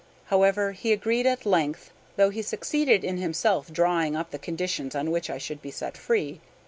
[0.33, 5.11] However, he agreed at length, though he succeeded in himself drawing up the conditions on
[5.11, 6.41] which I should be set free.